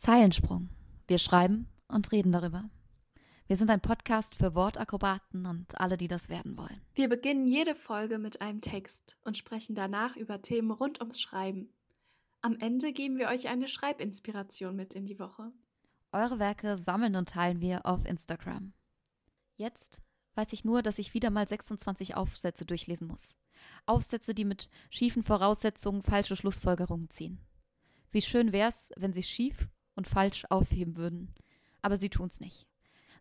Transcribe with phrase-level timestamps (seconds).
[0.00, 0.70] Zeilensprung.
[1.08, 2.70] Wir schreiben und reden darüber.
[3.46, 6.80] Wir sind ein Podcast für Wortakrobaten und alle, die das werden wollen.
[6.94, 11.68] Wir beginnen jede Folge mit einem Text und sprechen danach über Themen rund ums Schreiben.
[12.40, 15.52] Am Ende geben wir euch eine Schreibinspiration mit in die Woche.
[16.12, 18.72] Eure Werke sammeln und teilen wir auf Instagram.
[19.56, 20.00] Jetzt
[20.34, 23.36] weiß ich nur, dass ich wieder mal 26 Aufsätze durchlesen muss.
[23.84, 27.38] Aufsätze, die mit schiefen Voraussetzungen falsche Schlussfolgerungen ziehen.
[28.10, 29.68] Wie schön wär's, wenn sie schief
[30.00, 31.34] und falsch aufheben würden.
[31.82, 32.66] Aber sie tun's nicht.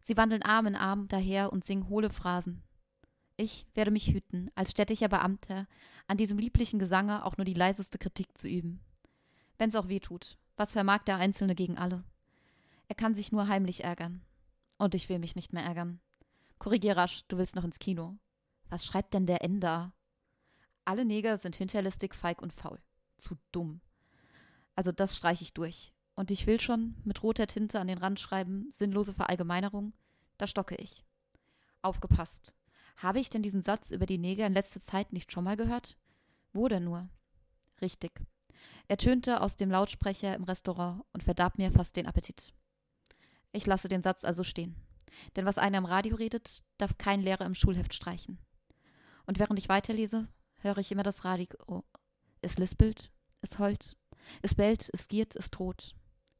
[0.01, 2.63] Sie wandeln Arm in Arm daher und singen hohle Phrasen.
[3.35, 5.67] Ich werde mich hüten, als städtischer Beamter,
[6.07, 8.79] an diesem lieblichen Gesange auch nur die leiseste Kritik zu üben.
[9.57, 12.05] Wenn's auch weh tut, was vermag der Einzelne gegen alle?
[12.87, 14.21] Er kann sich nur heimlich ärgern.
[14.77, 15.99] Und ich will mich nicht mehr ärgern.
[16.59, 18.17] Korrigier rasch, du willst noch ins Kino.
[18.69, 19.91] Was schreibt denn der Ender?
[20.85, 22.81] Alle Neger sind hinterlistig, feig und faul.
[23.17, 23.81] Zu dumm.
[24.77, 25.91] Also das streiche ich durch.
[26.19, 29.93] Und ich will schon mit roter Tinte an den Rand schreiben, sinnlose Verallgemeinerung.
[30.37, 31.05] Da stocke ich.
[31.81, 32.53] Aufgepasst.
[32.97, 35.95] Habe ich denn diesen Satz über die Neger in letzter Zeit nicht schon mal gehört?
[36.51, 37.07] Wo denn nur?
[37.79, 38.11] Richtig.
[38.89, 42.51] Er tönte aus dem Lautsprecher im Restaurant und verdarb mir fast den Appetit.
[43.53, 44.75] Ich lasse den Satz also stehen.
[45.37, 48.39] Denn was einer im Radio redet, darf kein Lehrer im Schulheft streichen.
[49.25, 51.47] Und während ich weiterlese, höre ich immer das Radio.
[52.41, 53.09] Es lispelt,
[53.39, 53.95] es heult,
[54.41, 55.95] es bellt, es giert, es droht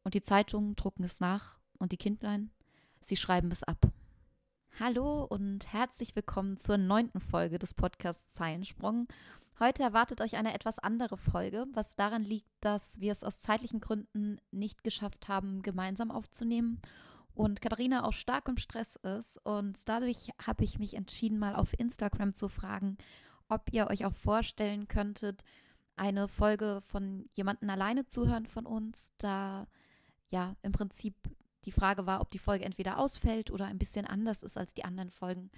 [0.09, 2.49] und die Zeitungen drucken es nach und die Kindlein,
[2.99, 3.91] sie schreiben es ab.
[4.79, 9.07] Hallo und herzlich willkommen zur neunten Folge des Podcasts Zeilensprung.
[9.59, 13.81] Heute erwartet euch eine etwas andere Folge, was daran liegt, dass wir es aus zeitlichen
[13.81, 16.81] Gründen nicht geschafft haben, gemeinsam aufzunehmen
[17.35, 19.37] und Katharina auch stark im Stress ist.
[19.45, 22.97] Und dadurch habe ich mich entschieden, mal auf Instagram zu fragen,
[23.47, 25.43] ob ihr euch auch vorstellen könntet,
[25.97, 29.67] eine Folge von jemandem alleine zu hören von uns, da
[30.31, 31.15] ja im Prinzip
[31.65, 34.85] die Frage war, ob die Folge entweder ausfällt oder ein bisschen anders ist als die
[34.85, 35.51] anderen Folgen.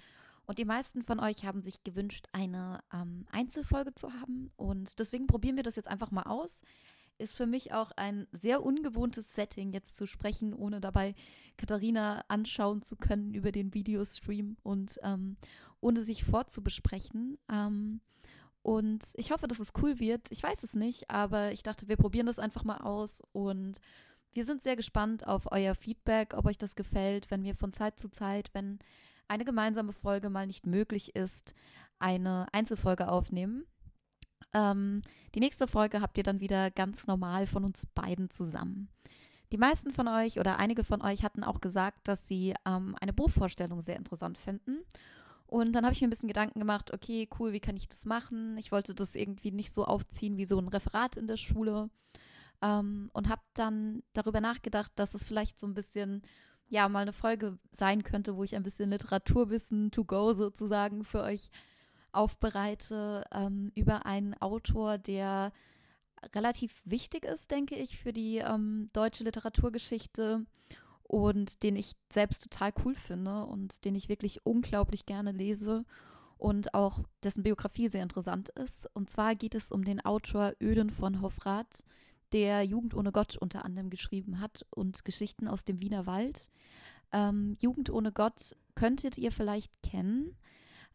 [0.46, 4.50] Und die meisten von euch haben sich gewünscht, eine ähm, Einzelfolge zu haben.
[4.56, 6.62] Und deswegen probieren wir das jetzt einfach mal aus.
[7.18, 11.14] Ist für mich auch ein sehr ungewohntes Setting, jetzt zu sprechen, ohne dabei
[11.56, 15.36] Katharina anschauen zu können über den Videostream und ähm,
[15.80, 17.38] ohne sich vorzubesprechen.
[17.48, 18.00] Ähm,
[18.62, 20.30] und ich hoffe, dass es cool wird.
[20.30, 23.78] Ich weiß es nicht, aber ich dachte, wir probieren das einfach mal aus und
[24.32, 27.98] wir sind sehr gespannt auf euer Feedback, ob euch das gefällt, wenn wir von Zeit
[27.98, 28.78] zu Zeit, wenn
[29.28, 31.54] eine gemeinsame Folge mal nicht möglich ist,
[31.98, 33.64] eine Einzelfolge aufnehmen.
[34.54, 35.02] Ähm,
[35.34, 38.88] die nächste Folge habt ihr dann wieder ganz normal von uns beiden zusammen.
[39.52, 43.12] Die meisten von euch oder einige von euch hatten auch gesagt, dass sie ähm, eine
[43.12, 44.78] Buchvorstellung sehr interessant finden.
[45.46, 48.06] Und dann habe ich mir ein bisschen Gedanken gemacht, okay, cool, wie kann ich das
[48.06, 48.56] machen?
[48.56, 51.90] Ich wollte das irgendwie nicht so aufziehen wie so ein Referat in der Schule.
[52.62, 56.22] Ähm, und habe dann darüber nachgedacht, dass es vielleicht so ein bisschen,
[56.68, 61.22] ja, mal eine Folge sein könnte, wo ich ein bisschen Literaturwissen to go sozusagen für
[61.22, 61.50] euch
[62.12, 65.52] aufbereite ähm, über einen Autor, der
[66.34, 70.46] relativ wichtig ist, denke ich, für die ähm, deutsche Literaturgeschichte
[71.02, 75.84] und den ich selbst total cool finde und den ich wirklich unglaublich gerne lese
[76.38, 78.88] und auch dessen Biografie sehr interessant ist.
[78.94, 81.84] Und zwar geht es um den Autor Öden von Hofrath,
[82.32, 86.48] der Jugend ohne Gott unter anderem geschrieben hat und Geschichten aus dem Wiener Wald.
[87.12, 90.36] Ähm, Jugend ohne Gott könntet ihr vielleicht kennen.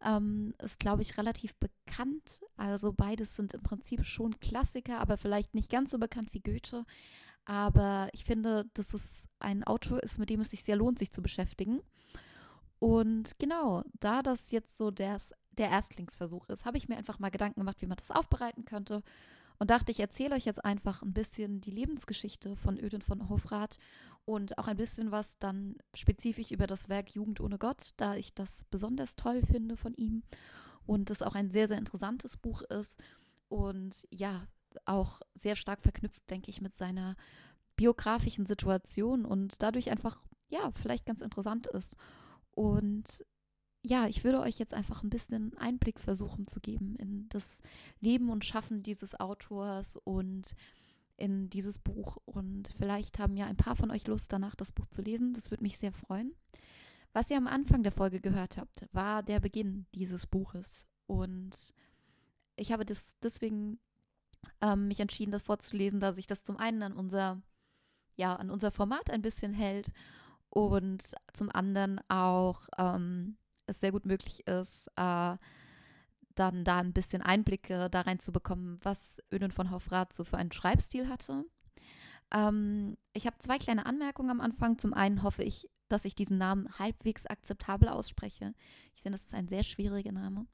[0.03, 2.41] Ähm, ist, glaube ich, relativ bekannt.
[2.55, 6.85] Also beides sind im Prinzip schon Klassiker, aber vielleicht nicht ganz so bekannt wie Goethe.
[7.45, 11.11] Aber ich finde, dass es ein Autor ist, mit dem es sich sehr lohnt, sich
[11.11, 11.81] zu beschäftigen.
[12.79, 15.17] Und genau, da das jetzt so der,
[15.51, 19.01] der Erstlingsversuch ist, habe ich mir einfach mal Gedanken gemacht, wie man das aufbereiten könnte
[19.59, 23.77] und dachte, ich erzähle euch jetzt einfach ein bisschen die Lebensgeschichte von Öden von Hofrath
[24.25, 28.33] und auch ein bisschen was dann spezifisch über das Werk Jugend ohne Gott, da ich
[28.33, 30.23] das besonders toll finde von ihm
[30.85, 32.97] und es auch ein sehr, sehr interessantes Buch ist
[33.49, 34.47] und ja,
[34.85, 37.15] auch sehr stark verknüpft, denke ich, mit seiner
[37.75, 41.95] biografischen Situation und dadurch einfach, ja, vielleicht ganz interessant ist.
[42.51, 43.23] Und
[43.87, 47.61] ja, ich würde euch jetzt einfach ein bisschen Einblick versuchen zu geben in das
[47.99, 50.53] Leben und Schaffen dieses Autors und
[51.17, 52.17] in dieses Buch.
[52.25, 55.33] Und vielleicht haben ja ein paar von euch Lust, danach das Buch zu lesen.
[55.33, 56.33] Das würde mich sehr freuen.
[57.13, 60.85] Was ihr am Anfang der Folge gehört habt, war der Beginn dieses Buches.
[61.07, 61.73] Und
[62.55, 63.79] ich habe das deswegen
[64.61, 67.41] ähm, mich entschieden, das vorzulesen, da sich das zum einen an unser,
[68.15, 69.91] ja, an unser Format ein bisschen hält
[70.49, 75.37] und zum anderen auch ähm, es sehr gut möglich ist, äh,
[76.35, 81.09] dann da ein bisschen Einblicke da reinzubekommen, was Öden von Hofrath so für einen Schreibstil
[81.09, 81.45] hatte.
[82.33, 84.77] Ähm, ich habe zwei kleine Anmerkungen am Anfang.
[84.77, 88.53] Zum einen hoffe ich, dass ich diesen Namen halbwegs akzeptabel ausspreche.
[88.93, 90.45] Ich finde, es ist ein sehr schwieriger Name.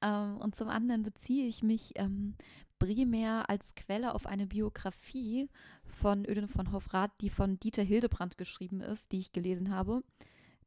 [0.00, 2.34] Ähm, und zum anderen beziehe ich mich ähm,
[2.78, 5.48] primär als Quelle auf eine Biografie
[5.84, 10.02] von Öden von Hofrath, die von Dieter Hildebrand geschrieben ist, die ich gelesen habe.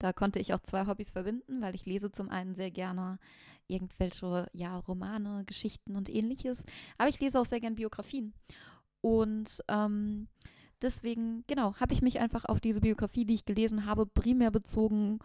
[0.03, 3.19] Da konnte ich auch zwei Hobbys verbinden, weil ich lese zum einen sehr gerne
[3.67, 6.65] irgendwelche ja, Romane, Geschichten und ähnliches,
[6.97, 8.33] aber ich lese auch sehr gerne Biografien.
[8.99, 10.27] Und ähm,
[10.81, 15.19] deswegen, genau, habe ich mich einfach auf diese Biografie, die ich gelesen habe, primär bezogen.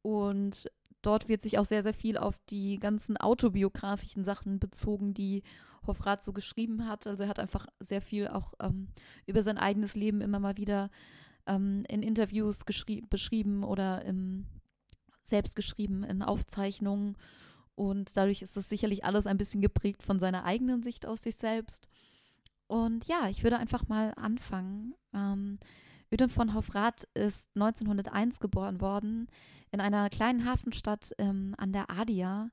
[0.00, 0.70] Und
[1.02, 5.42] dort wird sich auch sehr, sehr viel auf die ganzen autobiografischen Sachen bezogen, die
[5.86, 7.06] Hofrat so geschrieben hat.
[7.06, 8.88] Also er hat einfach sehr viel auch ähm,
[9.26, 10.88] über sein eigenes Leben immer mal wieder
[11.46, 14.46] ähm, in Interviews beschrieben oder im,
[15.22, 17.16] selbst geschrieben in Aufzeichnungen.
[17.74, 21.36] Und dadurch ist es sicherlich alles ein bisschen geprägt von seiner eigenen Sicht aus sich
[21.36, 21.88] selbst.
[22.66, 24.94] Und ja, ich würde einfach mal anfangen.
[25.12, 25.58] Ähm,
[26.28, 29.26] von Hofrath ist 1901 geboren worden
[29.72, 32.50] in einer kleinen Hafenstadt ähm, an der Adia.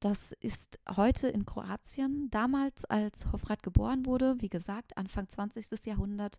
[0.00, 2.28] Das ist heute in Kroatien.
[2.30, 5.86] Damals, als Hofrath geboren wurde, wie gesagt, Anfang 20.
[5.86, 6.38] Jahrhundert,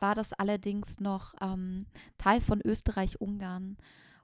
[0.00, 1.86] war das allerdings noch ähm,
[2.18, 3.76] Teil von Österreich-Ungarn.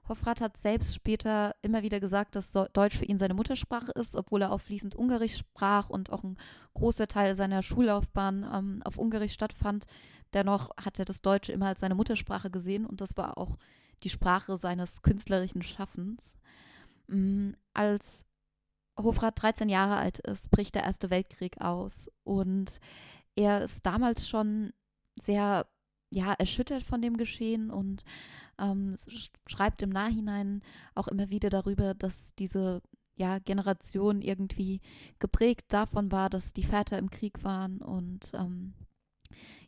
[0.07, 4.43] Hofrat hat selbst später immer wieder gesagt, dass Deutsch für ihn seine Muttersprache ist, obwohl
[4.43, 6.37] er auch fließend Ungarisch sprach und auch ein
[6.75, 9.85] großer Teil seiner Schullaufbahn ähm, auf Ungarisch stattfand.
[10.33, 13.57] Dennoch hat er das Deutsche immer als seine Muttersprache gesehen und das war auch
[14.03, 16.35] die Sprache seines künstlerischen Schaffens.
[17.07, 17.55] Mhm.
[17.73, 18.25] Als
[18.97, 22.79] Hofrat 13 Jahre alt ist, bricht der Erste Weltkrieg aus und
[23.35, 24.71] er ist damals schon
[25.15, 25.67] sehr
[26.11, 28.03] ja, erschüttert von dem Geschehen und
[28.59, 28.95] ähm,
[29.47, 30.61] schreibt im Nachhinein
[30.93, 32.81] auch immer wieder darüber, dass diese
[33.15, 34.81] ja, Generation irgendwie
[35.19, 38.73] geprägt davon war, dass die Väter im Krieg waren und ähm,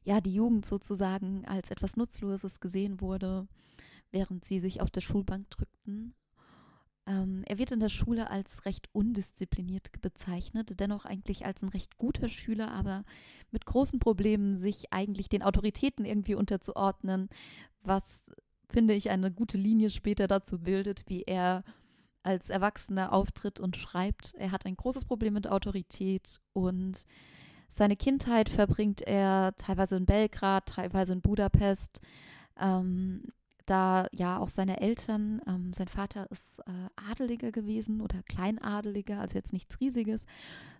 [0.03, 3.47] ja, die Jugend sozusagen als etwas Nutzloses gesehen wurde,
[4.11, 6.13] während sie sich auf der Schulbank drückten.
[7.07, 11.97] Ähm, er wird in der Schule als recht undiszipliniert bezeichnet, dennoch eigentlich als ein recht
[11.97, 13.03] guter Schüler, aber
[13.51, 17.29] mit großen Problemen, sich eigentlich den Autoritäten irgendwie unterzuordnen,
[17.81, 18.25] was,
[18.69, 21.63] finde ich, eine gute Linie später dazu bildet, wie er
[22.23, 24.33] als Erwachsener auftritt und schreibt.
[24.35, 27.05] Er hat ein großes Problem mit Autorität und
[27.69, 32.01] seine Kindheit verbringt er teilweise in Belgrad, teilweise in Budapest.
[32.59, 33.23] Ähm,
[33.69, 39.35] da ja auch seine Eltern, ähm, sein Vater ist äh, Adeliger gewesen oder Kleinadeliger, also
[39.35, 40.25] jetzt nichts Riesiges.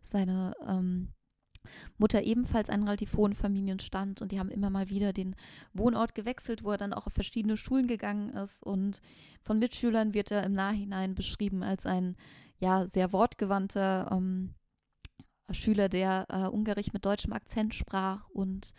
[0.03, 1.09] Seine ähm,
[1.97, 5.35] Mutter ebenfalls einen relativ hohen Familienstand und die haben immer mal wieder den
[5.73, 9.01] Wohnort gewechselt, wo er dann auch auf verschiedene Schulen gegangen ist und
[9.41, 12.15] von Mitschülern wird er im Nachhinein beschrieben als ein
[12.59, 14.55] ja sehr wortgewandter ähm,
[15.51, 18.73] Schüler, der äh, Ungarisch mit deutschem Akzent sprach und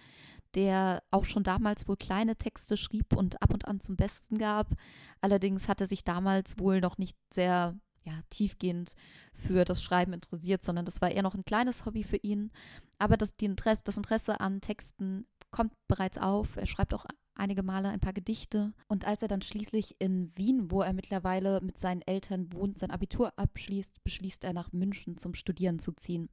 [0.59, 4.75] der auch schon damals wohl kleine Texte schrieb und ab und an zum Besten gab.
[5.21, 8.95] Allerdings hatte sich damals wohl noch nicht sehr ja, tiefgehend
[9.33, 12.51] für das Schreiben interessiert, sondern das war eher noch ein kleines Hobby für ihn.
[12.99, 16.57] Aber das, Interesse, das Interesse an Texten kommt bereits auf.
[16.57, 17.07] Er schreibt auch
[17.37, 18.73] einige Male ein paar Gedichte.
[18.89, 22.91] Und als er dann schließlich in Wien, wo er mittlerweile mit seinen Eltern wohnt, sein
[22.91, 26.29] Abitur abschließt, beschließt er nach München zum Studieren zu ziehen.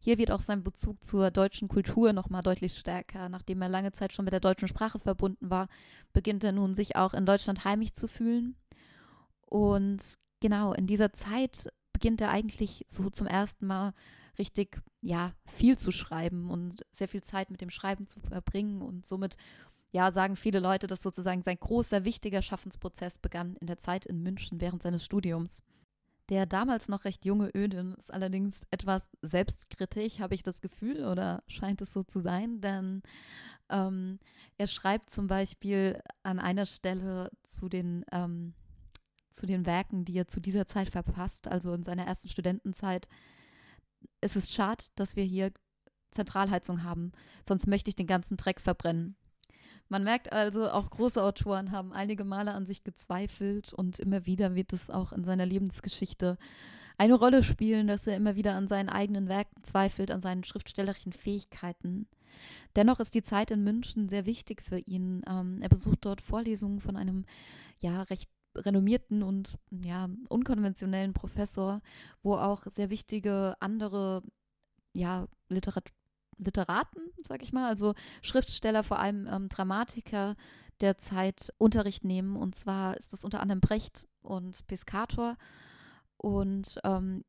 [0.00, 3.28] Hier wird auch sein Bezug zur deutschen Kultur nochmal deutlich stärker.
[3.28, 5.68] Nachdem er lange Zeit schon mit der deutschen Sprache verbunden war,
[6.12, 8.56] beginnt er nun sich auch in Deutschland heimisch zu fühlen.
[9.46, 10.00] Und
[10.40, 13.92] genau, in dieser Zeit beginnt er eigentlich so zum ersten Mal
[14.38, 19.06] richtig, ja, viel zu schreiben und sehr viel Zeit mit dem Schreiben zu verbringen und
[19.06, 19.36] somit
[19.94, 24.24] ja, sagen viele Leute, dass sozusagen sein großer, wichtiger Schaffensprozess begann in der Zeit in
[24.24, 25.62] München während seines Studiums.
[26.30, 31.42] Der damals noch recht junge Ödin ist allerdings etwas selbstkritisch, habe ich das Gefühl, oder
[31.48, 33.02] scheint es so zu sein, denn
[33.68, 34.18] ähm,
[34.56, 38.54] er schreibt zum Beispiel an einer Stelle zu den, ähm,
[39.30, 43.08] zu den Werken, die er zu dieser Zeit verpasst, also in seiner ersten Studentenzeit.
[44.20, 45.52] Es ist schade, dass wir hier
[46.10, 47.12] Zentralheizung haben,
[47.46, 49.16] sonst möchte ich den ganzen Dreck verbrennen.
[49.94, 54.56] Man merkt also, auch große Autoren haben einige Male an sich gezweifelt und immer wieder
[54.56, 56.36] wird es auch in seiner Lebensgeschichte
[56.98, 61.12] eine Rolle spielen, dass er immer wieder an seinen eigenen Werken zweifelt, an seinen schriftstellerischen
[61.12, 62.08] Fähigkeiten.
[62.74, 65.22] Dennoch ist die Zeit in München sehr wichtig für ihn.
[65.28, 67.24] Ähm, er besucht dort Vorlesungen von einem
[67.78, 71.82] ja recht renommierten und ja unkonventionellen Professor,
[72.20, 74.24] wo auch sehr wichtige andere
[74.92, 75.94] ja Literatur
[76.38, 80.36] Literaten, sag ich mal, also Schriftsteller, vor allem ähm, Dramatiker
[80.80, 82.36] der Zeit Unterricht nehmen.
[82.36, 85.36] Und zwar ist das unter anderem Brecht und Piscator.
[86.16, 87.24] Und ähm,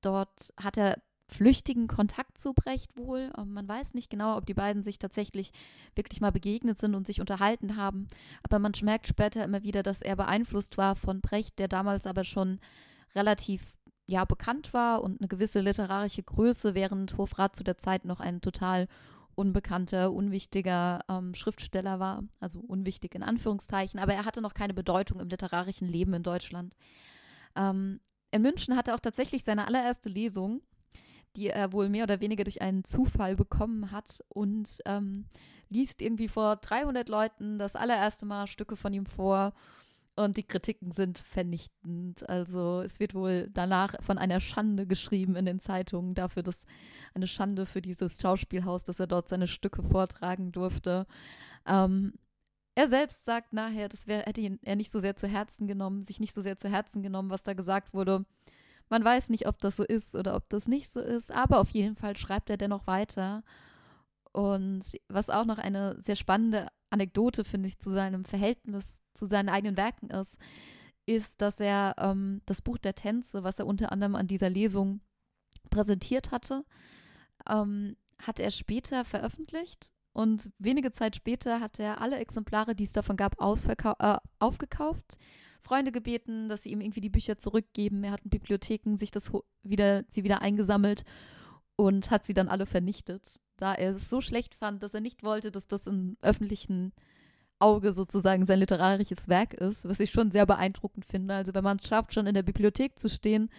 [0.00, 3.30] dort hat er flüchtigen Kontakt zu Brecht wohl.
[3.36, 5.52] Ähm, man weiß nicht genau, ob die beiden sich tatsächlich
[5.94, 8.08] wirklich mal begegnet sind und sich unterhalten haben.
[8.42, 12.24] Aber man merkt später immer wieder, dass er beeinflusst war von Brecht, der damals aber
[12.24, 12.60] schon
[13.14, 13.77] relativ
[14.08, 18.40] ja, bekannt war und eine gewisse literarische Größe, während Hofrat zu der Zeit noch ein
[18.40, 18.86] total
[19.34, 22.24] unbekannter, unwichtiger ähm, Schriftsteller war.
[22.40, 26.74] Also unwichtig in Anführungszeichen, aber er hatte noch keine Bedeutung im literarischen Leben in Deutschland.
[27.54, 28.00] Ähm,
[28.30, 30.62] in München hatte er auch tatsächlich seine allererste Lesung
[31.36, 35.26] die er wohl mehr oder weniger durch einen Zufall bekommen hat und ähm,
[35.68, 39.52] liest irgendwie vor 300 Leuten das allererste Mal Stücke von ihm vor
[40.18, 42.28] und die Kritiken sind vernichtend.
[42.28, 46.66] Also es wird wohl danach von einer Schande geschrieben in den Zeitungen dafür, dass
[47.14, 51.06] eine Schande für dieses Schauspielhaus, dass er dort seine Stücke vortragen durfte.
[51.66, 52.14] Ähm,
[52.74, 56.02] er selbst sagt nachher, das wär, hätte ihn er nicht so sehr zu Herzen genommen,
[56.02, 58.24] sich nicht so sehr zu Herzen genommen, was da gesagt wurde.
[58.88, 61.70] Man weiß nicht, ob das so ist oder ob das nicht so ist, aber auf
[61.70, 63.42] jeden Fall schreibt er dennoch weiter.
[64.32, 69.48] Und was auch noch eine sehr spannende Anekdote, finde ich, zu seinem Verhältnis zu seinen
[69.48, 70.36] eigenen Werken ist,
[71.06, 75.00] ist, dass er ähm, das Buch der Tänze, was er unter anderem an dieser Lesung
[75.70, 76.64] präsentiert hatte,
[77.48, 79.92] ähm, hat er später veröffentlicht.
[80.12, 85.18] Und wenige Zeit später hat er alle Exemplare, die es davon gab, äh, aufgekauft
[85.62, 88.02] Freunde gebeten, dass sie ihm irgendwie die Bücher zurückgeben.
[88.04, 89.30] Er hat in Bibliotheken sich das
[89.62, 91.04] wieder, sie wieder eingesammelt
[91.76, 95.22] und hat sie dann alle vernichtet, da er es so schlecht fand, dass er nicht
[95.22, 96.92] wollte, dass das im öffentlichen
[97.58, 101.34] Auge sozusagen sein literarisches Werk ist, was ich schon sehr beeindruckend finde.
[101.34, 103.50] Also wenn man es schafft, schon in der Bibliothek zu stehen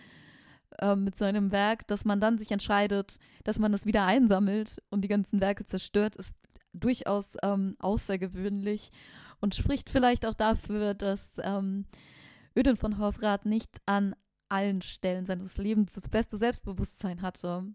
[0.79, 5.01] äh, mit seinem Werk, dass man dann sich entscheidet, dass man es wieder einsammelt und
[5.01, 6.37] die ganzen Werke zerstört, ist
[6.73, 8.91] durchaus ähm, außergewöhnlich
[9.41, 11.85] und spricht vielleicht auch dafür, dass ähm,
[12.55, 14.15] Ödin von Hofrath nicht an
[14.49, 17.65] allen Stellen seines Lebens das beste Selbstbewusstsein hatte.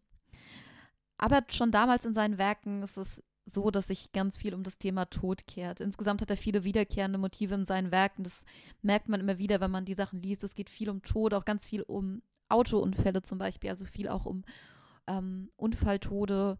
[1.19, 4.79] Aber schon damals in seinen Werken ist es so, dass sich ganz viel um das
[4.79, 5.81] Thema Tod kehrt.
[5.81, 8.25] Insgesamt hat er viele wiederkehrende Motive in seinen Werken.
[8.25, 8.45] Das
[8.83, 10.45] merkt man immer wieder, wenn man die Sachen liest.
[10.45, 14.25] Es geht viel um Tod, auch ganz viel um Autounfälle zum Beispiel, also viel auch
[14.27, 14.45] um
[15.07, 16.59] ähm, Unfalltode.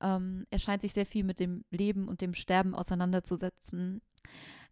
[0.00, 4.00] Ähm, er scheint sich sehr viel mit dem Leben und dem Sterben auseinanderzusetzen.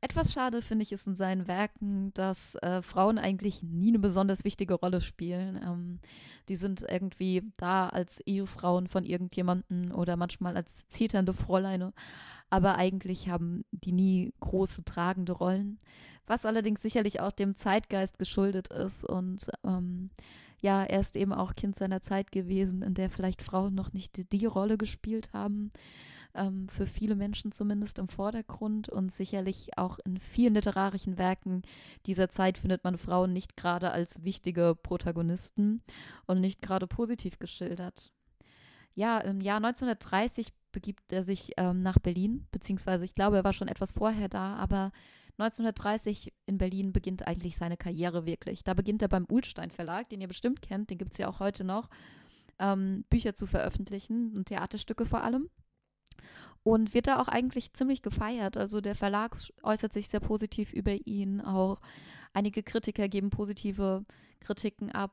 [0.02, 4.44] Etwas schade finde ich es in seinen Werken, dass äh, Frauen eigentlich nie eine besonders
[4.44, 5.60] wichtige Rolle spielen.
[5.62, 6.00] Ähm,
[6.48, 11.92] die sind irgendwie da als Ehefrauen von irgendjemanden oder manchmal als zeternde Fräuleine,
[12.48, 15.78] aber eigentlich haben die nie große tragende Rollen,
[16.26, 20.10] was allerdings sicherlich auch dem Zeitgeist geschuldet ist und ähm,
[20.62, 24.16] ja, er ist eben auch Kind seiner Zeit gewesen, in der vielleicht Frauen noch nicht
[24.16, 25.72] die, die Rolle gespielt haben
[26.34, 31.62] ähm, für viele Menschen zumindest im Vordergrund und sicherlich auch in vielen literarischen Werken
[32.06, 35.82] dieser Zeit findet man Frauen nicht gerade als wichtige Protagonisten
[36.26, 38.12] und nicht gerade positiv geschildert.
[38.94, 43.52] Ja, im Jahr 1930 begibt er sich ähm, nach Berlin, beziehungsweise ich glaube, er war
[43.52, 44.92] schon etwas vorher da, aber
[45.38, 48.62] 1930 in Berlin beginnt eigentlich seine Karriere wirklich.
[48.62, 51.40] Da beginnt er beim Ulstein Verlag, den ihr bestimmt kennt, den gibt es ja auch
[51.40, 51.88] heute noch,
[52.58, 55.48] ähm, Bücher zu veröffentlichen und Theaterstücke vor allem
[56.62, 58.56] und wird da auch eigentlich ziemlich gefeiert.
[58.56, 61.80] Also der Verlag äußert sich sehr positiv über ihn, auch
[62.32, 64.04] einige Kritiker geben positive
[64.40, 65.12] Kritiken ab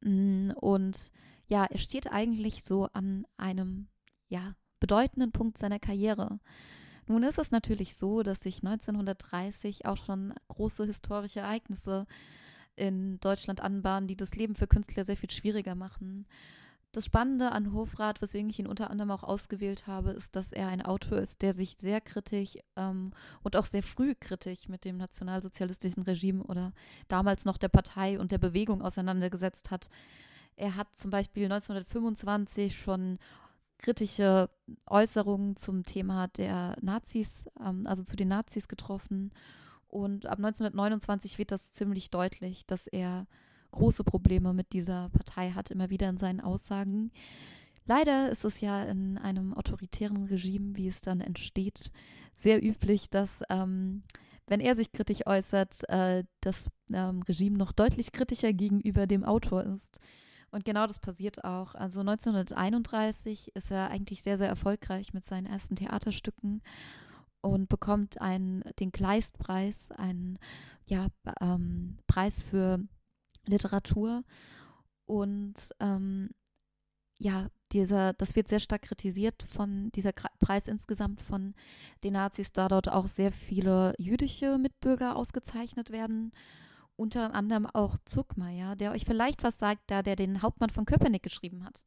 [0.00, 1.10] mm, und
[1.46, 3.88] ja, er steht eigentlich so an einem
[4.28, 6.38] ja, bedeutenden Punkt seiner Karriere.
[7.06, 12.06] Nun ist es natürlich so, dass sich 1930 auch schon große historische Ereignisse
[12.76, 16.26] in Deutschland anbahnen, die das Leben für Künstler sehr viel schwieriger machen.
[16.94, 20.68] Das Spannende an Hofrat, weswegen ich ihn unter anderem auch ausgewählt habe, ist, dass er
[20.68, 23.10] ein Autor ist, der sich sehr kritisch ähm,
[23.42, 26.72] und auch sehr früh kritisch mit dem nationalsozialistischen Regime oder
[27.08, 29.88] damals noch der Partei und der Bewegung auseinandergesetzt hat.
[30.54, 33.18] Er hat zum Beispiel 1925 schon
[33.78, 34.48] kritische
[34.86, 39.32] Äußerungen zum Thema der Nazis, ähm, also zu den Nazis getroffen.
[39.88, 43.26] Und ab 1929 wird das ziemlich deutlich, dass er
[43.74, 47.10] große Probleme mit dieser Partei hat, immer wieder in seinen Aussagen.
[47.86, 51.90] Leider ist es ja in einem autoritären Regime, wie es dann entsteht,
[52.34, 54.02] sehr üblich, dass ähm,
[54.46, 59.64] wenn er sich kritisch äußert, äh, das ähm, Regime noch deutlich kritischer gegenüber dem Autor
[59.64, 60.00] ist.
[60.50, 61.74] Und genau das passiert auch.
[61.74, 66.62] Also 1931 ist er eigentlich sehr, sehr erfolgreich mit seinen ersten Theaterstücken
[67.40, 70.38] und bekommt einen, den Kleistpreis, einen
[70.86, 71.08] ja,
[71.40, 72.78] ähm, Preis für
[73.46, 74.24] Literatur.
[75.06, 76.30] Und ähm,
[77.18, 81.54] ja, dieser, das wird sehr stark kritisiert von dieser Preis insgesamt von
[82.02, 86.32] den Nazis, da dort auch sehr viele jüdische Mitbürger ausgezeichnet werden.
[86.96, 91.24] unter anderem auch Zuckmeier, der euch vielleicht was sagt, da der den Hauptmann von Köpenick
[91.24, 91.84] geschrieben hat.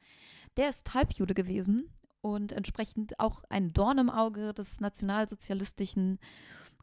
[0.58, 6.20] Der ist Halbjude gewesen und entsprechend auch ein Dorn im Auge des nationalsozialistischen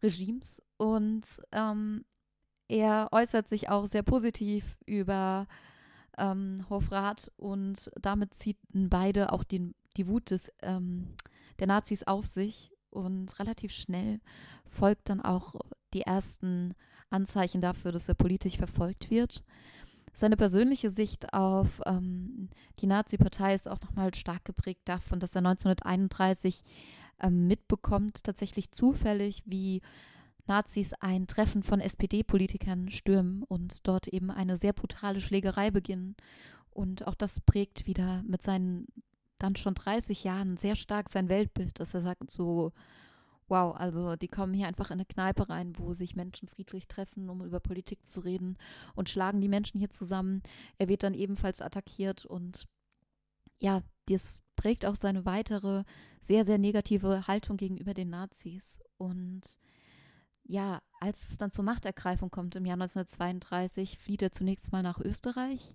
[0.03, 0.63] Regimes.
[0.79, 2.05] Und ähm,
[2.69, 5.47] er äußert sich auch sehr positiv über
[6.19, 11.09] ähm, Hofrat und damit ziehen beide auch den, die Wut des, ähm,
[11.59, 14.21] der Nazis auf sich und relativ schnell
[14.67, 15.55] folgt dann auch
[15.93, 16.75] die ersten
[17.11, 19.45] Anzeichen dafür, dass er politisch verfolgt wird.
[20.13, 25.41] Seine persönliche Sicht auf ähm, die Nazi-Partei ist auch nochmal stark geprägt davon, dass er
[25.41, 26.63] 1931
[27.21, 29.83] ähm, mitbekommt, tatsächlich zufällig, wie
[30.47, 36.17] Nazis ein Treffen von SPD-Politikern stürmen und dort eben eine sehr brutale Schlägerei beginnen.
[36.71, 38.87] Und auch das prägt wieder mit seinen
[39.39, 42.73] dann schon 30 Jahren sehr stark sein Weltbild, dass er sagt so,
[43.49, 47.29] wow, also die kommen hier einfach in eine Kneipe rein, wo sich Menschen friedlich treffen,
[47.29, 48.57] um über Politik zu reden
[48.95, 50.43] und schlagen die Menschen hier zusammen.
[50.79, 52.67] Er wird dann ebenfalls attackiert und
[53.61, 55.85] ja, das prägt auch seine weitere
[56.21, 58.81] sehr, sehr negative Haltung gegenüber den Nazis.
[58.97, 59.59] Und
[60.45, 64.99] ja, als es dann zur Machtergreifung kommt im Jahr 1932, flieht er zunächst mal nach
[64.99, 65.75] Österreich,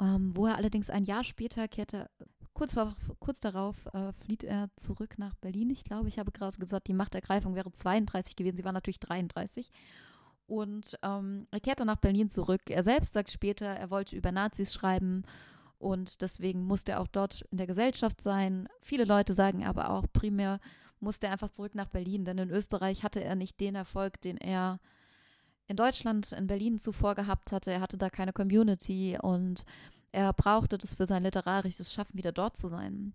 [0.00, 2.10] ähm, wo er allerdings ein Jahr später kehrte,
[2.54, 2.76] kurz,
[3.18, 5.70] kurz darauf äh, flieht er zurück nach Berlin.
[5.70, 9.70] Ich glaube, ich habe gerade gesagt, die Machtergreifung wäre 32 gewesen, sie war natürlich 33.
[10.46, 12.62] Und ähm, er kehrte nach Berlin zurück.
[12.68, 15.24] Er selbst sagt später, er wollte über Nazis schreiben
[15.78, 18.68] und deswegen musste er auch dort in der Gesellschaft sein.
[18.80, 20.60] Viele Leute sagen aber auch primär,
[21.04, 24.36] musste er einfach zurück nach Berlin, denn in Österreich hatte er nicht den Erfolg, den
[24.36, 24.80] er
[25.66, 27.70] in Deutschland, in Berlin zuvor gehabt hatte.
[27.70, 29.64] Er hatte da keine Community und
[30.12, 33.14] er brauchte das für sein literarisches Schaffen, wieder dort zu sein.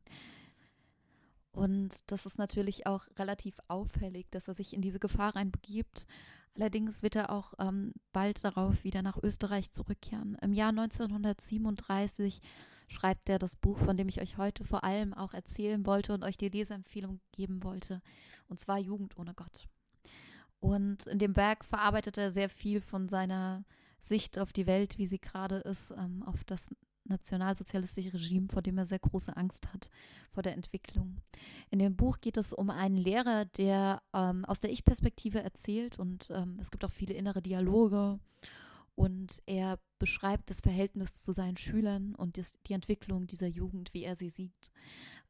[1.51, 6.07] Und das ist natürlich auch relativ auffällig, dass er sich in diese Gefahr reinbegibt.
[6.55, 10.37] Allerdings wird er auch ähm, bald darauf wieder nach Österreich zurückkehren.
[10.41, 12.41] Im Jahr 1937
[12.89, 16.23] schreibt er das Buch, von dem ich euch heute vor allem auch erzählen wollte und
[16.23, 18.01] euch die Leseempfehlung geben wollte.
[18.47, 19.67] Und zwar Jugend ohne Gott.
[20.59, 23.63] Und in dem Werk verarbeitet er sehr viel von seiner
[24.01, 26.69] Sicht auf die Welt, wie sie gerade ist, ähm, auf das
[27.05, 29.89] nationalsozialistische Regime, vor dem er sehr große Angst hat,
[30.31, 31.17] vor der Entwicklung.
[31.69, 36.29] In dem Buch geht es um einen Lehrer, der ähm, aus der Ich-Perspektive erzählt und
[36.31, 38.19] ähm, es gibt auch viele innere Dialoge
[38.99, 44.17] und er beschreibt das Verhältnis zu seinen Schülern und die Entwicklung dieser Jugend, wie er
[44.17, 44.73] sie sieht.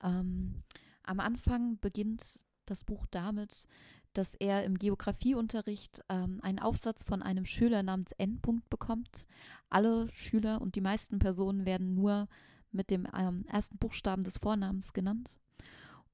[0.01, 0.63] Ähm,
[1.03, 3.67] am Anfang beginnt das Buch damit,
[4.13, 8.41] dass er im Geografieunterricht ähm, einen Aufsatz von einem Schüler namens N.
[8.71, 9.27] bekommt.
[9.69, 12.27] Alle Schüler und die meisten Personen werden nur
[12.71, 15.37] mit dem ähm, ersten Buchstaben des Vornamens genannt.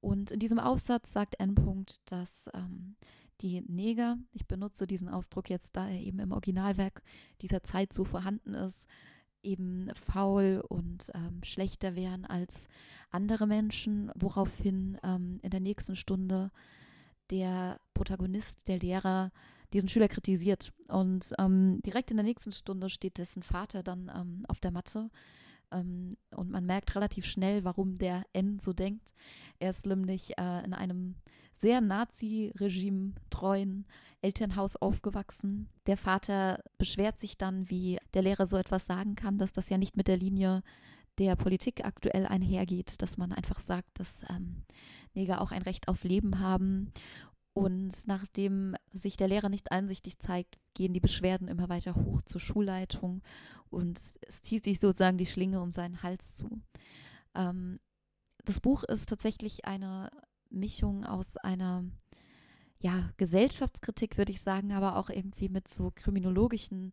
[0.02, 1.54] Und in diesem Aufsatz sagt N.
[2.04, 2.96] dass ähm,
[3.40, 7.02] die Neger, ich benutze diesen Ausdruck jetzt, da er eben im Originalwerk
[7.40, 8.86] dieser Zeit so vorhanden ist,
[9.42, 12.68] eben faul und ähm, schlechter wären als
[13.10, 16.50] andere Menschen, woraufhin ähm, in der nächsten Stunde
[17.30, 19.30] der Protagonist, der Lehrer,
[19.72, 20.72] diesen Schüler kritisiert.
[20.88, 25.10] Und ähm, direkt in der nächsten Stunde steht dessen Vater dann ähm, auf der Matte
[25.72, 29.14] ähm, und man merkt relativ schnell, warum der N so denkt.
[29.58, 31.16] Er ist nämlich äh, in einem
[31.58, 33.86] sehr Nazi-Regime treuen
[34.22, 35.68] Elternhaus aufgewachsen.
[35.86, 39.78] Der Vater beschwert sich dann, wie der Lehrer so etwas sagen kann, dass das ja
[39.78, 40.62] nicht mit der Linie
[41.18, 44.64] der Politik aktuell einhergeht, dass man einfach sagt, dass ähm,
[45.14, 46.92] Neger auch ein Recht auf Leben haben.
[47.54, 52.40] Und nachdem sich der Lehrer nicht einsichtig zeigt, gehen die Beschwerden immer weiter hoch zur
[52.40, 53.22] Schulleitung
[53.70, 56.60] und es zieht sich sozusagen die Schlinge um seinen Hals zu.
[57.34, 57.80] Ähm,
[58.44, 60.10] das Buch ist tatsächlich eine
[60.56, 61.84] Mischung aus einer
[62.80, 66.92] ja, Gesellschaftskritik, würde ich sagen, aber auch irgendwie mit so kriminologischen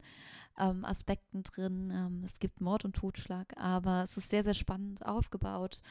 [0.57, 1.91] ähm, Aspekten drin.
[1.93, 5.81] Ähm, es gibt Mord und Totschlag, aber es ist sehr, sehr spannend aufgebaut.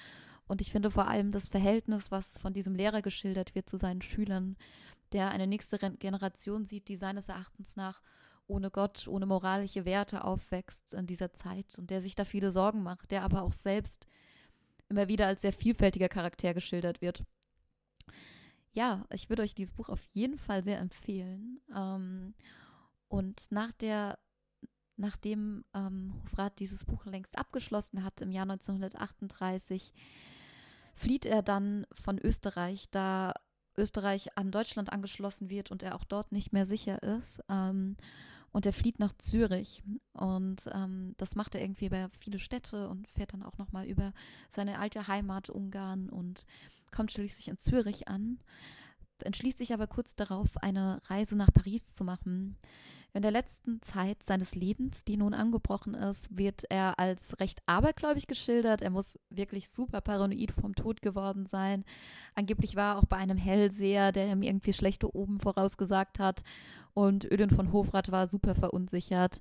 [0.46, 4.02] Und ich finde vor allem das Verhältnis, was von diesem Lehrer geschildert wird zu seinen
[4.02, 4.56] Schülern,
[5.12, 8.00] der eine nächste Generation sieht, die seines Erachtens nach
[8.46, 12.82] ohne Gott, ohne moralische Werte aufwächst in dieser Zeit und der sich da viele Sorgen
[12.82, 14.06] macht, der aber auch selbst
[14.88, 17.24] immer wieder als sehr vielfältiger Charakter geschildert wird.
[18.72, 21.60] Ja, ich würde euch dieses Buch auf jeden Fall sehr empfehlen.
[21.74, 22.34] Ähm,
[23.08, 24.18] und nach der,
[24.96, 29.92] nachdem ähm, Hofrat dieses Buch längst abgeschlossen hat, im Jahr 1938,
[30.94, 33.34] flieht er dann von Österreich, da
[33.76, 37.42] Österreich an Deutschland angeschlossen wird und er auch dort nicht mehr sicher ist.
[37.48, 37.96] Ähm,
[38.52, 39.82] und er flieht nach Zürich.
[40.12, 44.12] Und ähm, das macht er irgendwie über viele Städte und fährt dann auch nochmal über
[44.48, 46.46] seine alte Heimat Ungarn und
[46.92, 48.38] kommt schließlich in Zürich an.
[49.24, 52.56] entschließt sich aber kurz darauf, eine Reise nach Paris zu machen.
[53.14, 58.26] In der letzten Zeit seines Lebens, die nun angebrochen ist, wird er als recht abergläubig
[58.26, 58.80] geschildert.
[58.80, 61.84] Er muss wirklich super paranoid vom Tod geworden sein.
[62.34, 66.42] Angeblich war er auch bei einem Hellseher, der ihm irgendwie schlechte Oben vorausgesagt hat.
[66.94, 69.40] Und Ödin von Hofrath war super verunsichert.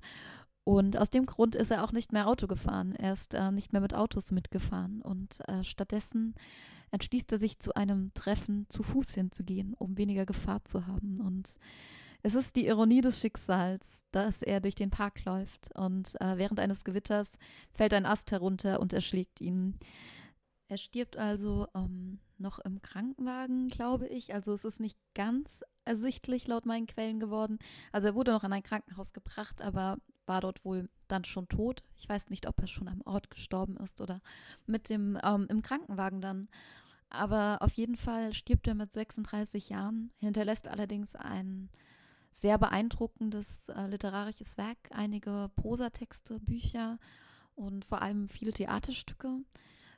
[0.64, 2.94] Und aus dem Grund ist er auch nicht mehr Auto gefahren.
[2.94, 5.00] Er ist äh, nicht mehr mit Autos mitgefahren.
[5.00, 6.34] Und äh, stattdessen
[6.92, 11.20] entschließt er sich zu einem Treffen zu Fuß hinzugehen, um weniger Gefahr zu haben.
[11.20, 11.56] Und
[12.22, 16.60] es ist die Ironie des Schicksals, dass er durch den Park läuft und äh, während
[16.60, 17.36] eines Gewitters
[17.72, 19.76] fällt ein Ast herunter und erschlägt ihn.
[20.68, 24.32] Er stirbt also ähm, noch im Krankenwagen, glaube ich.
[24.32, 27.58] Also es ist nicht ganz ersichtlich laut meinen Quellen geworden.
[27.90, 31.82] Also er wurde noch an ein Krankenhaus gebracht, aber war dort wohl dann schon tot.
[31.96, 34.20] Ich weiß nicht, ob er schon am Ort gestorben ist oder
[34.66, 36.46] mit dem ähm, im Krankenwagen dann.
[37.12, 41.68] Aber auf jeden Fall stirbt er mit 36 Jahren, hinterlässt allerdings ein
[42.30, 46.98] sehr beeindruckendes äh, literarisches Werk, einige Prosatexte, Bücher
[47.54, 49.40] und vor allem viele Theaterstücke.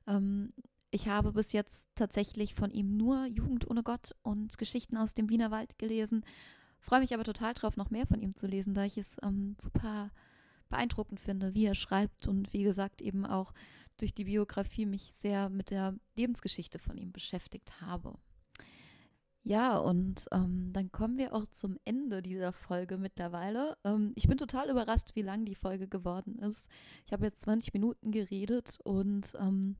[0.08, 0.52] Ähm,
[0.90, 5.28] ich habe bis jetzt tatsächlich von ihm nur Jugend ohne Gott und Geschichten aus dem
[5.28, 6.24] Wienerwald gelesen.
[6.80, 9.54] Freue mich aber total drauf, noch mehr von ihm zu lesen, da ich es ähm,
[9.60, 10.10] super
[10.68, 13.52] beeindruckend finde, wie er schreibt und wie gesagt eben auch
[13.98, 18.14] durch die Biografie mich sehr mit der Lebensgeschichte von ihm beschäftigt habe.
[19.46, 23.76] Ja, und ähm, dann kommen wir auch zum Ende dieser Folge mittlerweile.
[23.84, 26.70] Ähm, ich bin total überrascht, wie lang die Folge geworden ist.
[27.04, 29.76] Ich habe jetzt 20 Minuten geredet und ähm,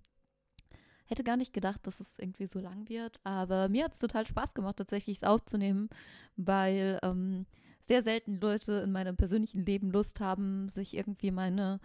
[1.06, 3.20] hätte gar nicht gedacht, dass es irgendwie so lang wird.
[3.24, 5.88] Aber mir hat es total Spaß gemacht, tatsächlich es aufzunehmen,
[6.36, 7.46] weil ähm,
[7.80, 11.80] sehr selten Leute in meinem persönlichen Leben Lust haben, sich irgendwie meine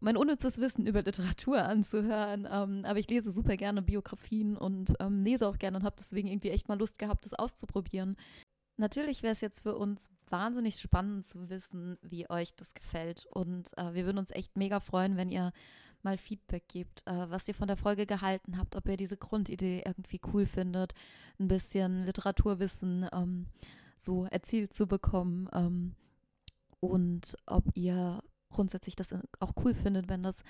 [0.00, 2.48] mein unnützes Wissen über Literatur anzuhören.
[2.50, 6.28] Ähm, aber ich lese super gerne Biografien und ähm, lese auch gerne und habe deswegen
[6.28, 8.16] irgendwie echt mal Lust gehabt, das auszuprobieren.
[8.76, 13.26] Natürlich wäre es jetzt für uns wahnsinnig spannend zu wissen, wie euch das gefällt.
[13.30, 15.52] Und äh, wir würden uns echt mega freuen, wenn ihr
[16.02, 19.82] mal Feedback gebt, äh, was ihr von der Folge gehalten habt, ob ihr diese Grundidee
[19.86, 20.92] irgendwie cool findet,
[21.38, 23.46] ein bisschen Literaturwissen ähm,
[23.96, 25.94] so erzielt zu bekommen ähm,
[26.80, 28.22] und ob ihr
[28.54, 30.44] grundsätzlich das auch cool findet, wenn das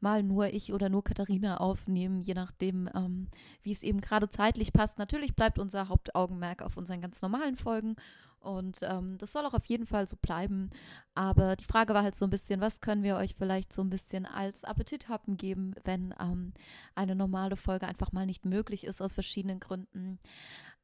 [0.00, 3.28] mal nur ich oder nur Katharina aufnehmen, je nachdem, ähm,
[3.62, 4.98] wie es eben gerade zeitlich passt.
[4.98, 7.96] Natürlich bleibt unser Hauptaugenmerk auf unseren ganz normalen Folgen
[8.40, 10.70] und ähm, das soll auch auf jeden Fall so bleiben.
[11.14, 13.90] Aber die Frage war halt so ein bisschen, was können wir euch vielleicht so ein
[13.90, 16.54] bisschen als Appetithappen geben, wenn ähm,
[16.94, 20.18] eine normale Folge einfach mal nicht möglich ist aus verschiedenen Gründen.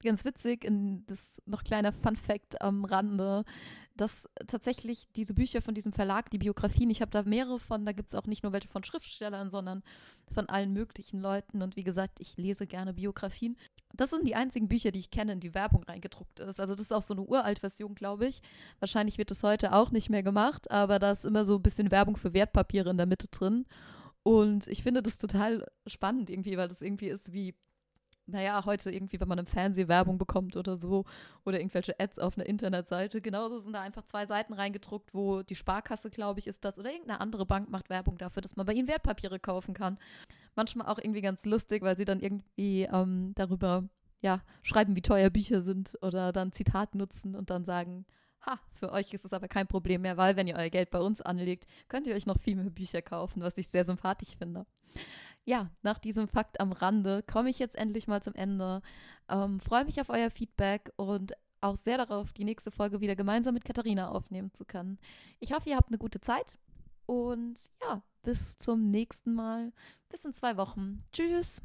[0.02, 3.44] ganz witzig, in das noch kleiner Fun Fact am Rande,
[3.96, 7.92] dass tatsächlich diese Bücher von diesem Verlag, die Biografien, ich habe da mehrere von, da
[7.92, 9.82] gibt es auch nicht nur welche von Schriftstellern, sondern
[10.32, 11.62] von allen möglichen Leuten.
[11.62, 13.56] Und wie gesagt, ich lese gerne Biografien.
[13.92, 16.60] Das sind die einzigen Bücher, die ich kenne, in die Werbung reingedruckt ist.
[16.60, 18.40] Also das ist auch so eine Uralt-Version, glaube ich.
[18.78, 21.90] Wahrscheinlich wird das heute auch nicht mehr gemacht, aber da ist immer so ein bisschen
[21.90, 23.66] Werbung für Wertpapiere in der Mitte drin.
[24.22, 27.54] Und ich finde das total spannend irgendwie, weil das irgendwie ist wie
[28.30, 31.04] naja, heute irgendwie, wenn man im Fernsehen Werbung bekommt oder so
[31.44, 35.56] oder irgendwelche Ads auf einer Internetseite, genauso sind da einfach zwei Seiten reingedruckt, wo die
[35.56, 38.72] Sparkasse, glaube ich, ist das oder irgendeine andere Bank macht Werbung dafür, dass man bei
[38.72, 39.98] ihnen Wertpapiere kaufen kann.
[40.60, 43.88] Manchmal auch irgendwie ganz lustig, weil sie dann irgendwie ähm, darüber
[44.20, 48.04] ja, schreiben, wie teuer Bücher sind oder dann Zitat nutzen und dann sagen,
[48.42, 51.00] ha, für euch ist es aber kein Problem mehr, weil wenn ihr euer Geld bei
[51.00, 54.66] uns anlegt, könnt ihr euch noch viel mehr Bücher kaufen, was ich sehr sympathisch finde
[55.44, 58.82] ja, nach diesem Fakt am Rande komme ich jetzt endlich mal zum Ende.
[59.28, 63.54] Ähm, Freue mich auf euer Feedback und auch sehr darauf, die nächste Folge wieder gemeinsam
[63.54, 64.98] mit Katharina aufnehmen zu können.
[65.40, 66.58] Ich hoffe, ihr habt eine gute Zeit
[67.06, 69.72] und ja, bis zum nächsten Mal.
[70.08, 70.98] Bis in zwei Wochen.
[71.12, 71.62] Tschüss.